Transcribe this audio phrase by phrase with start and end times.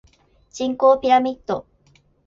[0.49, 1.67] 人口ピラミッド